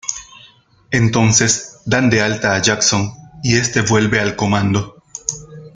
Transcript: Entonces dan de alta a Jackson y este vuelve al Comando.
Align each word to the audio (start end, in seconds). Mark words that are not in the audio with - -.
Entonces 0.89 1.81
dan 1.85 2.09
de 2.09 2.21
alta 2.21 2.55
a 2.55 2.61
Jackson 2.63 3.13
y 3.43 3.57
este 3.57 3.81
vuelve 3.81 4.19
al 4.19 4.35
Comando. 4.35 5.03